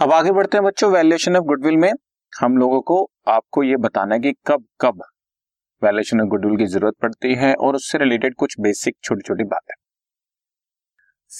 [0.00, 1.92] अब आगे बढ़ते हैं बच्चों वैल्यूएशन ऑफ़ गुडविल में।
[2.32, 2.96] हम लोगों को
[3.28, 5.00] आपको ये बताना है कि कब कब
[5.82, 9.74] वैल्यूएशन ऑफ़ गुडविल की ज़रूरत पड़ती है और उससे रिलेटेड कुछ बेसिक छोटी छोटी बातें।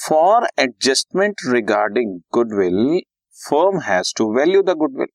[0.09, 3.01] For adjustment regarding goodwill
[3.37, 5.09] firm has to value the goodwill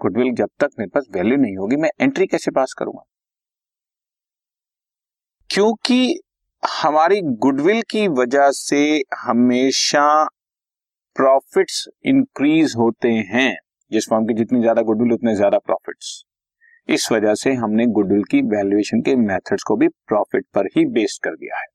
[0.00, 3.04] goodwill जब तक मेरे पास वैल्यू नहीं होगी, मैं एंट्री कैसे पास करूँगा?
[5.50, 6.20] क्योंकि
[6.62, 10.28] हमारी गुडविल की वजह से हमेशा
[11.16, 13.56] प्रॉफिट्स इंक्रीज होते हैं।
[13.92, 16.22] जिस फॉर्म की जितनी ज़्यादा गुडविल उतने ज़्यादा प्रॉफिट्स
[16.88, 21.22] इस वजह से हमने गुडविल की वैल्यूएशन के मेथड्स को भी प्रॉफिट पर ही बेस्ड
[21.24, 21.66] कर दिया है।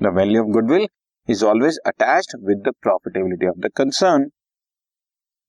[0.00, 0.86] The value of goodwill
[1.28, 4.30] is always attached with the profitability of the concern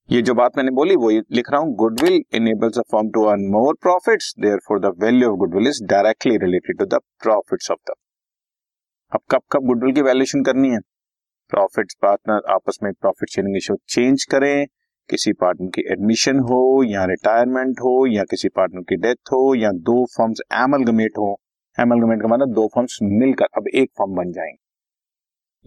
[0.09, 3.47] ये जो बात मैंने बोली, वो लिख रहा हूँ goodwill enables a form to earn
[3.51, 7.95] more profits therefore the value of goodwill is directly related to the profits of the
[9.11, 10.79] अब कब कब गुडविल की वैल्यूएशन करनी है?
[11.49, 14.67] प्रॉफिट पार्टनर आपस में प्रॉफिट शेयरिंग रेशियो चेंज करें,
[15.09, 19.71] किसी पार्टनर की एडमिशन हो, या रिटायरमेंट हो, या किसी पार्टनर की डेथ हो, या
[19.71, 21.41] दो फॉर्म्स एमलगमेट हो।
[21.79, 24.65] एमलगमेट का मतलब दो फॉर्म्स मिलकर अब एक फॉर्म बन जाएँगे।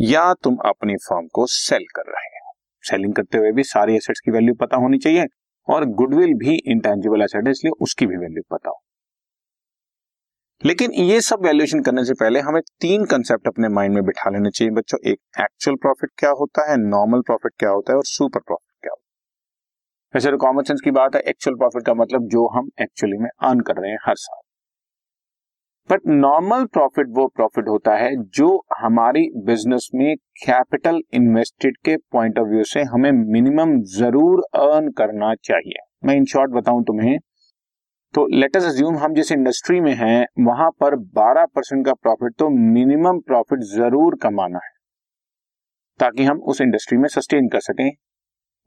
[0.01, 4.21] या तुम अपनी फॉर्म को सेल कर रहे हो। सेलिंग करते हुए भी सारी एसेट्स
[4.21, 5.27] की वैल्यू पता होनी चाहिए,
[5.69, 8.68] और गुडविल भी इंटेंजिबल एसेट है, इसलिए उसकी भी वैल्यू पता
[10.63, 14.51] लेकिन ये सब वैल्यूएशन करने से पहले हमें तीन कंसेप्ट अपने माइंड में बिठा लेने
[14.51, 18.41] चाहिए। बच्चों, एक एक्चुअल प्रॉफिट क्या होता है नॉर्मल प्रॉफिट क्या होता है और सुपर
[18.41, 19.17] प्रॉफिट क्या होता है।
[20.15, 23.29] वैसे तो कॉमन सेंस की बात है एक्चुअल प्रॉफिट का मतलब जो हम एक्चुअली में
[23.29, 24.41] अर्न कर रहे हैं हर साल।
[25.91, 28.49] बट नॉर्मल प्रॉफिट वो प्रॉफिट होता है जो
[28.79, 30.15] हमारी बिज़नेस में
[30.45, 36.25] कैपिटल इन्वेस्टेड के पॉइंट ऑफ़ व्यू से हमें मिनिमम ज़रूर अर्न करना चाहिए। मैं इन
[36.27, 37.19] शॉर्ट बताऊँ तुम्हें
[38.15, 42.49] तो लेटस अज्यूम हम जिस इंडस्ट्री में हैं, वहाँ पर 12 परसेंट का प्रॉफिट तो
[42.51, 44.71] मिनिमम प्रॉफिट ज़रूर कमाना है,
[46.01, 47.91] ताकि हम उस इंडस्ट्री में सस्टेन कर सकें,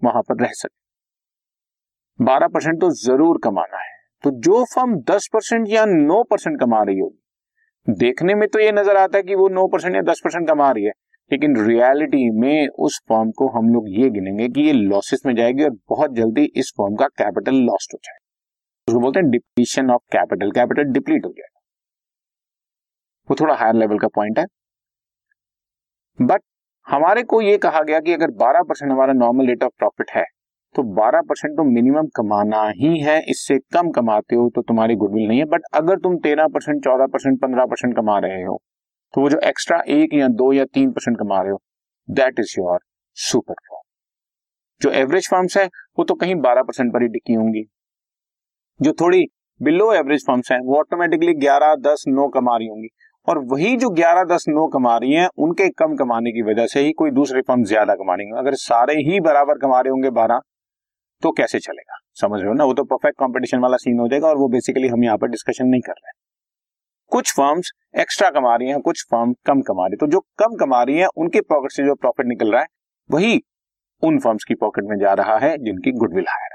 [0.02, 0.78] वहाँ पर रह सकें।
[2.20, 3.90] 12 परसेंट तो ज़रूर कमाना है।
[4.24, 8.72] तो जो फर्म 10 परसेंट या 9 परसेंट कमा रही होगी, देखने में तो ये
[8.72, 10.92] नज़र आता है कि वो 9 परसेंट या 10 परसेंट कमा रही है,
[11.32, 15.64] लेकिन रियलिटी में उस फॉर्म को हम लोग ये गिनेंगे कि ये लॉसेस में जाएगी
[15.64, 18.21] और बहुत जल्दी इस फॉर्म का कैपिटल लॉस्ट हो जाएगा।
[18.88, 21.60] उसको बोलते हैं depletion of capital capital deplete हो जाएगा।
[23.30, 24.46] वो थोड़ा हायर लेवल का पॉइंट है।
[26.20, 26.42] बट
[26.88, 30.24] हमारे को ये कहा गया कि अगर 12 परसेंट हमारा नॉर्मल रेट ऑफ़ प्रॉफिट है
[30.76, 35.28] तो 12 परसेंट तो मिनिमम कमाना ही है। इससे कम कमाते हो तो तुम्हारी गुडविल
[35.28, 38.62] नहीं है। बट अगर तुम 13 परसेंट, चौदह परसेंट, पंद्रह परसेंट कमा रहे हो
[39.14, 41.62] तो वो जो एक्स्ट्रा एक या दो या तीन परसेंट कमा रहे हो
[42.10, 42.80] that is your
[43.18, 43.82] super form
[44.82, 45.66] जो एवरेज फॉर्म्स है,
[46.00, 47.64] वो तो कहीं 12 परसेंट पर ही टिकी होंगी।
[48.82, 49.26] जो थोड़ी
[49.62, 52.88] बिलो एवरेज फर्म्स हैं, वो ऑटोमेटिकली 11 10 9 कमा रही होंगी।
[53.28, 56.80] और वही जो 11 10 9 कमा रही हैं, उनके कम कमाने की वजह से
[56.80, 60.42] ही कोई दूसरे फर्म ज़्यादा कमा रही अगर सारे ही बराबर कमा रहे होंगे 12
[61.24, 61.98] तो कैसे चलेगा?
[62.14, 62.64] समझ रहे हो ना?
[62.64, 65.66] वो तो परफेक्ट कंपटीशन वाला सीन हो जाएगा और वो बेसिकली हम यहाँ पर डिस्कशन
[65.66, 66.14] नहीं कर रहे। हैं
[67.12, 70.56] कुछ फर्म्स एक्स्ट्रा कमा रही हैं, कुछ फर्म कम कमा रही है। तो जो कम
[70.56, 72.68] कमा रही हैं, उनके पॉकेट से जो प्रॉफिट निकल रहा है,
[73.12, 73.42] वही
[74.04, 76.51] उन फर्म्स की पॉकेट में जा रहा है जिनकी goodwill higher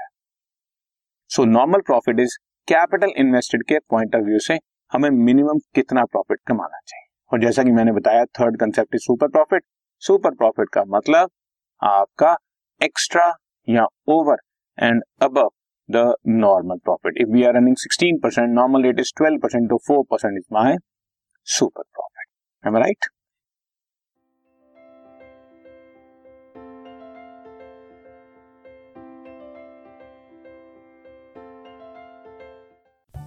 [1.31, 4.57] so normal profit is capital invested के पॉइंट ऑफ़ व्यू से
[4.91, 9.27] हमें मिनिमम कितना प्रॉफिट कमाना चाहिए। और जैसा कि मैंने बताया third concept is super
[9.27, 9.63] profit
[10.01, 11.29] super profit का मतलब
[11.81, 12.35] आपका
[12.81, 13.33] एक्स्ट्रा
[13.67, 14.37] या over
[14.77, 15.47] and above
[15.89, 19.77] the normal profit if we are running 16 percent normal rate is 12 percent तो
[19.89, 20.75] 4 percent is my
[21.47, 23.05] super profit right